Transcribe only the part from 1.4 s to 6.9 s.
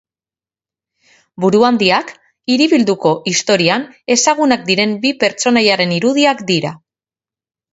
Buruhandiak Hiribilduko historian ezagunak diren bi pertsonaiaren irudiak dira.